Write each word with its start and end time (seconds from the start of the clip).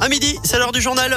à 0.00 0.08
midi, 0.08 0.38
c'est 0.42 0.58
l'heure 0.58 0.72
du 0.72 0.80
journal. 0.80 1.14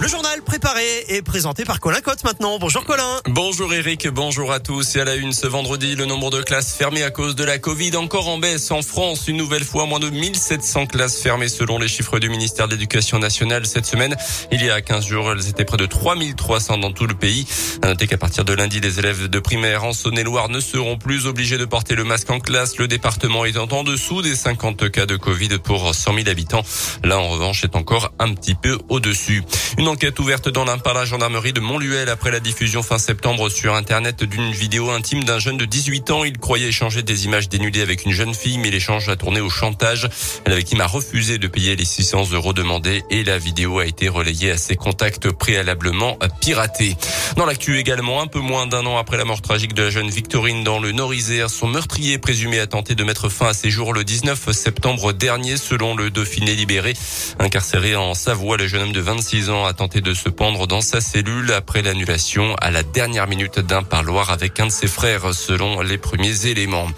Le 0.00 0.08
journal 0.08 0.42
préparé 0.42 1.04
et 1.08 1.22
présenté 1.22 1.64
par 1.64 1.80
Colin 1.80 2.00
Cotte 2.00 2.24
maintenant. 2.24 2.58
Bonjour 2.58 2.84
Colin. 2.84 3.20
Bonjour 3.26 3.72
Eric, 3.72 4.08
bonjour 4.08 4.52
à 4.52 4.60
tous. 4.60 4.96
Et 4.96 5.00
à 5.00 5.04
la 5.04 5.14
une 5.14 5.32
ce 5.32 5.46
vendredi, 5.46 5.94
le 5.94 6.04
nombre 6.04 6.30
de 6.30 6.42
classes 6.42 6.74
fermées 6.74 7.04
à 7.04 7.10
cause 7.10 7.36
de 7.36 7.44
la 7.44 7.58
Covid 7.58 7.96
encore 7.96 8.28
en 8.28 8.38
baisse 8.38 8.70
en 8.70 8.82
France. 8.82 9.28
Une 9.28 9.36
nouvelle 9.36 9.64
fois, 9.64 9.86
moins 9.86 10.00
de 10.00 10.10
1700 10.10 10.86
classes 10.86 11.20
fermées 11.20 11.48
selon 11.48 11.78
les 11.78 11.88
chiffres 11.88 12.18
du 12.18 12.28
ministère 12.28 12.66
de 12.66 12.72
l'Éducation 12.72 13.18
nationale 13.18 13.66
cette 13.66 13.86
semaine. 13.86 14.16
Il 14.50 14.62
y 14.62 14.68
a 14.68 14.80
15 14.80 15.06
jours, 15.06 15.30
elles 15.30 15.48
étaient 15.48 15.64
près 15.64 15.76
de 15.76 15.86
3300 15.86 16.78
dans 16.78 16.92
tout 16.92 17.06
le 17.06 17.14
pays. 17.14 17.46
À 17.82 17.86
noter 17.86 18.06
qu'à 18.06 18.18
partir 18.18 18.44
de 18.44 18.52
lundi, 18.52 18.80
les 18.80 18.98
élèves 18.98 19.28
de 19.28 19.38
primaire 19.38 19.84
en 19.84 19.92
Saône-et-Loire 19.92 20.48
ne 20.48 20.60
seront 20.60 20.98
plus 20.98 21.26
obligés 21.26 21.56
de 21.56 21.64
porter 21.64 21.94
le 21.94 22.04
masque 22.04 22.30
en 22.30 22.40
classe. 22.40 22.78
Le 22.78 22.88
département 22.88 23.44
étant 23.44 23.68
en 23.70 23.84
dessous 23.84 24.22
des 24.22 24.34
50 24.34 24.90
cas 24.90 25.06
de 25.06 25.16
Covid 25.16 25.58
pour 25.62 25.94
100 25.94 26.14
000 26.14 26.28
habitants. 26.28 26.62
Là, 27.04 27.18
en 27.18 27.28
revanche, 27.28 27.64
est 27.64 27.76
encore 27.76 28.12
un 28.18 28.34
petit 28.34 28.54
peu 28.54 28.78
au-dessus. 28.88 29.44
Enquête 29.88 30.18
ouverte 30.18 30.48
dans 30.48 30.64
l'un 30.64 30.78
par 30.78 30.94
la 30.94 31.04
gendarmerie 31.04 31.52
de 31.52 31.60
Montluel 31.60 32.08
après 32.08 32.30
la 32.30 32.40
diffusion 32.40 32.82
fin 32.82 32.98
septembre 32.98 33.48
sur 33.48 33.74
Internet 33.74 34.22
d'une 34.24 34.52
vidéo 34.52 34.90
intime 34.90 35.24
d'un 35.24 35.38
jeune 35.38 35.56
de 35.56 35.64
18 35.64 36.10
ans. 36.10 36.24
Il 36.24 36.38
croyait 36.38 36.68
échanger 36.68 37.02
des 37.02 37.24
images 37.24 37.48
dénudées 37.48 37.82
avec 37.82 38.04
une 38.04 38.12
jeune 38.12 38.34
fille, 38.34 38.58
mais 38.58 38.70
l'échange 38.70 39.08
a 39.08 39.16
tourné 39.16 39.40
au 39.40 39.50
chantage. 39.50 40.08
La 40.46 40.56
victime 40.56 40.80
a 40.80 40.86
refusé 40.86 41.38
de 41.38 41.46
payer 41.48 41.76
les 41.76 41.84
600 41.84 42.30
euros 42.32 42.52
demandés 42.52 43.02
et 43.10 43.24
la 43.24 43.36
vidéo 43.36 43.78
a 43.78 43.86
été 43.86 44.08
relayée 44.08 44.52
à 44.52 44.56
ses 44.56 44.76
contacts 44.76 45.30
préalablement 45.30 46.18
piratés. 46.40 46.96
Dans 47.36 47.44
l'actu 47.44 47.78
également, 47.78 48.22
un 48.22 48.26
peu 48.26 48.40
moins 48.40 48.66
d'un 48.66 48.86
an 48.86 48.96
après 48.96 49.16
la 49.16 49.24
mort 49.24 49.42
tragique 49.42 49.74
de 49.74 49.82
la 49.82 49.90
jeune 49.90 50.08
Victorine 50.08 50.64
dans 50.64 50.78
le 50.78 50.92
Nord-Isère, 50.92 51.50
son 51.50 51.66
meurtrier 51.66 52.18
présumé 52.18 52.58
a 52.58 52.66
tenté 52.66 52.94
de 52.94 53.04
mettre 53.04 53.28
fin 53.28 53.48
à 53.48 53.54
ses 53.54 53.70
jours 53.70 53.92
le 53.92 54.04
19 54.04 54.52
septembre 54.52 55.12
dernier, 55.12 55.56
selon 55.56 55.94
le 55.94 56.10
Dauphiné 56.10 56.54
libéré. 56.54 56.94
Incarcéré 57.38 57.96
en 57.96 58.14
Savoie, 58.14 58.56
le 58.56 58.66
jeune 58.66 58.82
homme 58.82 58.92
de 58.92 59.00
26 59.00 59.50
ans 59.50 59.66
a 59.66 59.73
tenté 59.74 60.00
de 60.00 60.14
se 60.14 60.28
pendre 60.28 60.66
dans 60.66 60.80
sa 60.80 61.00
cellule 61.00 61.52
après 61.52 61.82
l'annulation 61.82 62.54
à 62.56 62.70
la 62.70 62.82
dernière 62.82 63.26
minute 63.26 63.58
d'un 63.58 63.82
parloir 63.82 64.30
avec 64.30 64.58
un 64.60 64.66
de 64.66 64.72
ses 64.72 64.86
frères, 64.86 65.34
selon 65.34 65.80
les 65.80 65.98
premiers 65.98 66.46
éléments. 66.46 66.88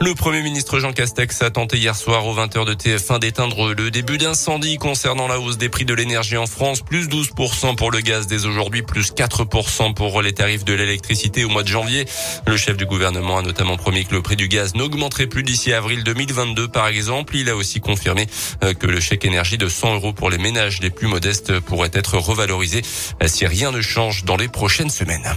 Le 0.00 0.14
Premier 0.14 0.42
ministre 0.42 0.78
Jean 0.78 0.92
Castex 0.92 1.42
a 1.42 1.50
tenté 1.50 1.76
hier 1.76 1.96
soir 1.96 2.24
aux 2.24 2.36
20h 2.36 2.64
de 2.64 2.74
TF1 2.74 3.18
d'éteindre 3.18 3.74
le 3.74 3.90
début 3.90 4.16
d'incendie 4.16 4.76
concernant 4.76 5.26
la 5.26 5.40
hausse 5.40 5.58
des 5.58 5.68
prix 5.68 5.84
de 5.84 5.92
l'énergie 5.92 6.36
en 6.36 6.46
France, 6.46 6.82
plus 6.82 7.08
12% 7.08 7.74
pour 7.74 7.90
le 7.90 8.00
gaz 8.00 8.28
dès 8.28 8.46
aujourd'hui, 8.46 8.82
plus 8.82 9.12
4% 9.12 9.94
pour 9.94 10.22
les 10.22 10.32
tarifs 10.32 10.64
de 10.64 10.72
l'électricité 10.72 11.44
au 11.44 11.48
mois 11.48 11.64
de 11.64 11.68
janvier. 11.68 12.04
Le 12.46 12.56
chef 12.56 12.76
du 12.76 12.86
gouvernement 12.86 13.38
a 13.38 13.42
notamment 13.42 13.76
promis 13.76 14.06
que 14.06 14.14
le 14.14 14.22
prix 14.22 14.36
du 14.36 14.46
gaz 14.46 14.76
n'augmenterait 14.76 15.26
plus 15.26 15.42
d'ici 15.42 15.72
avril 15.72 16.04
2022 16.04 16.68
par 16.68 16.86
exemple. 16.86 17.34
Il 17.34 17.50
a 17.50 17.56
aussi 17.56 17.80
confirmé 17.80 18.28
euh, 18.62 18.74
que 18.74 18.86
le 18.86 19.00
chèque 19.00 19.24
énergie 19.24 19.58
de 19.58 19.68
100 19.68 19.94
euros 19.94 20.12
pour 20.12 20.30
les 20.30 20.38
ménages 20.38 20.80
les 20.80 20.90
plus 20.90 21.08
modestes 21.08 21.58
pourrait 21.58 21.90
être 21.92 22.18
revalorisé 22.18 22.82
si 23.26 23.46
rien 23.46 23.72
ne 23.72 23.80
change 23.80 24.24
dans 24.24 24.36
les 24.36 24.48
prochaines 24.48 24.90
semaines. 24.90 25.28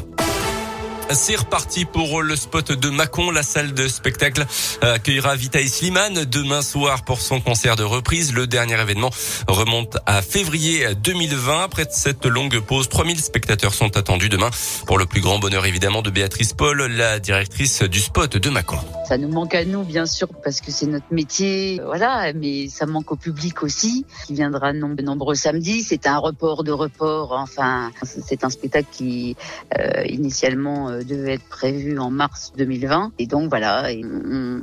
C'est 1.14 1.36
reparti 1.36 1.86
pour 1.86 2.22
le 2.22 2.36
spot 2.36 2.72
de 2.72 2.90
Macon. 2.90 3.32
La 3.32 3.44
salle 3.44 3.74
de 3.74 3.88
spectacle 3.88 4.46
accueillera 4.82 5.36
Vitaï 5.36 5.68
Slimane 5.68 6.26
demain 6.26 6.62
soir 6.62 7.04
pour 7.04 7.20
son 7.20 7.42
concert 7.42 7.76
de 7.76 7.84
reprise. 7.84 8.34
Le 8.34 8.48
dernier 8.48 8.80
événement 8.80 9.10
remonte 9.48 9.98
à 10.06 10.22
février 10.22 10.96
2020. 10.96 11.64
Après 11.64 11.86
cette 11.90 12.26
longue 12.26 12.60
pause, 12.62 12.88
3000 12.88 13.20
spectateurs 13.20 13.74
sont 13.74 13.98
attendus 13.98 14.30
demain 14.30 14.50
pour 14.86 14.98
le 14.98 15.06
plus 15.06 15.22
grand 15.22 15.40
bonheur 15.40 15.66
évidemment 15.66 16.02
de 16.02 16.10
Béatrice 16.10 16.54
Paul, 16.54 16.82
la 16.82 17.20
directrice 17.20 17.84
du 17.84 18.00
spot 18.00 18.38
de 18.38 18.50
Macon. 18.50 18.78
Ça 19.12 19.18
nous 19.18 19.28
manque 19.28 19.56
à 19.56 19.66
nous, 19.66 19.84
bien 19.84 20.06
sûr, 20.06 20.30
parce 20.42 20.62
que 20.62 20.72
c'est 20.72 20.86
notre 20.86 21.12
métier, 21.12 21.82
voilà, 21.84 22.32
mais 22.34 22.70
ça 22.70 22.86
manque 22.86 23.12
au 23.12 23.18
public 23.18 23.62
aussi, 23.62 24.06
qui 24.26 24.34
viendra 24.34 24.72
de 24.72 24.80
nombreux 24.80 25.36
samedis. 25.36 25.84
C'est 25.84 26.08
un 26.08 26.18
report 26.18 26.64
de 26.64 26.72
report, 26.72 27.34
enfin, 27.34 27.92
c'est 28.04 28.46
un 28.46 28.50
spectacle 28.50 28.88
qui, 28.90 29.36
euh, 29.78 30.06
initialement, 30.06 30.88
euh, 30.88 31.01
devait 31.04 31.34
être 31.34 31.48
prévu 31.48 32.00
en 32.00 32.10
mars 32.10 32.54
2020. 32.58 33.14
Et 33.20 33.28
donc 33.28 33.50
voilà, 33.50 33.90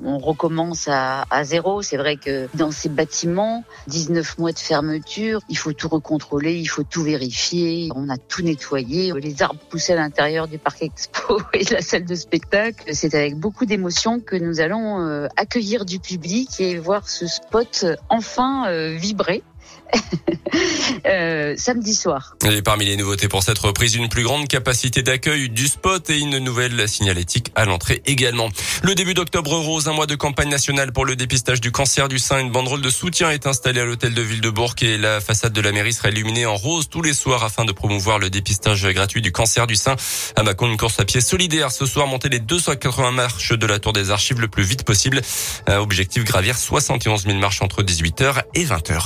on, 0.05 0.19
recommence 0.19 0.89
à, 0.89 1.25
à 1.31 1.45
zéro. 1.45 1.83
C'est 1.83 1.97
vrai 1.97 2.17
que 2.17 2.49
dans 2.55 2.71
ces 2.71 2.89
bâtiments, 2.89 3.65
19 3.87 4.39
mois 4.39 4.53
de 4.53 4.59
fermeture, 4.59 5.41
il 5.49 5.57
faut 5.57 5.73
tout 5.73 5.89
recontrôler, 5.89 6.55
il 6.57 6.67
faut 6.67 6.83
tout 6.83 7.03
vérifier. 7.03 7.89
On 7.95 8.09
a 8.09 8.17
tout 8.17 8.43
nettoyé. 8.43 9.13
Les 9.21 9.43
arbres 9.43 9.61
poussaient 9.71 9.95
à 9.95 9.97
l'intérieur 9.97 10.49
du 10.49 10.59
parc 10.59 10.83
expo 10.83 11.41
et 11.55 11.65
de 11.65 11.75
la 11.75 11.83
salle 11.83 12.05
de 12.05 12.15
spectacle. 12.15 12.85
C'est 12.93 13.15
avec 13.15 13.37
beaucoup 13.37 13.65
d'émotion 13.65 14.21
que 14.21 14.37
nous 14.37 14.61
allons 14.61 15.01
euh, 15.01 15.27
accueillir 15.37 15.85
du 15.85 15.99
public 15.99 16.61
et 16.61 16.79
voir 16.79 17.09
ce 17.09 17.27
spot 17.27 17.87
enfin 18.09 18.69
euh, 18.69 18.97
vibrer. 18.97 19.43
euh, 21.07 21.55
samedi 21.57 21.95
soir. 21.95 22.37
Et 22.45 22.63
parmi 22.63 22.85
les 22.85 22.97
nouveautés 22.97 23.29
pour 23.29 23.43
cette 23.43 23.59
reprise, 23.59 23.95
une 23.95 24.09
plus 24.09 24.23
grande 24.23 24.49
capacité 24.49 25.03
d'accueil 25.03 25.49
du 25.49 25.67
spot 25.67 26.09
et 26.11 26.19
une 26.19 26.39
nouvelle 26.39 26.89
signalétique 26.89 27.51
à 27.55 27.65
l'entrée 27.65 28.03
également. 28.07 28.49
Le 28.83 28.95
début 28.95 29.15
d'octobre 29.15 29.53
rose, 29.53 29.89
un 29.89 29.93
mois 29.93 30.07
de 30.07 30.15
campagne 30.15 30.49
nationale 30.49 30.93
pour 30.93 31.05
le 31.05 31.17
dépistage 31.17 31.61
du 31.61 31.73
cancer 31.73 32.09
du 32.09 32.19
sein. 32.19 32.41
Une 32.41 32.51
banderole 32.51 32.83
de 32.83 32.91
soutien 32.91 33.31
est 33.31 33.47
installée 33.47 33.81
à 33.81 33.85
l'hôtel 33.85 34.15
de 34.15 34.23
ville 34.23 34.41
de 34.41 34.51
Bourg 34.51 34.75
et 34.83 34.99
la 34.99 35.21
façade 35.21 35.53
de 35.53 35.61
la 35.61 35.73
mairie 35.73 35.93
sera 35.93 36.09
illuminée 36.11 36.47
en 36.47 36.57
rose 36.57 36.89
tous 36.89 37.03
les 37.03 37.15
soirs 37.15 37.45
afin 37.45 37.65
de 37.65 37.73
promouvoir 37.73 38.19
le 38.19 38.31
dépistage 38.31 38.87
gratuit 38.87 39.23
du 39.23 39.33
cancer 39.33 39.67
du 39.67 39.77
sein. 39.77 39.97
À 40.37 40.43
Macon, 40.43 40.69
une 40.69 40.77
course 40.77 41.01
à 41.01 41.05
pied 41.05 41.21
solidaire 41.21 41.73
ce 41.73 41.87
soir, 41.87 42.07
monter 42.07 42.29
les 42.29 42.41
280 42.41 43.11
marches 43.13 43.53
de 43.53 43.67
la 43.67 43.79
tour 43.79 43.93
des 43.93 44.11
archives 44.11 44.41
le 44.41 44.49
plus 44.49 44.65
vite 44.65 44.85
possible. 44.85 45.21
Objectif 45.69 46.25
gravir 46.25 46.59
71 46.59 47.25
000 47.25 47.39
marches 47.39 47.63
entre 47.63 47.83
18h 47.83 48.43
et 48.55 48.65
20h. 48.65 48.99